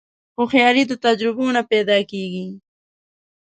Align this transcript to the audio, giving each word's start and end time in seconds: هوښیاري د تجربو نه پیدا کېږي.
هوښیاري 0.37 0.83
د 0.87 0.93
تجربو 1.05 1.45
نه 1.55 1.61
پیدا 1.71 1.97
کېږي. 2.11 2.47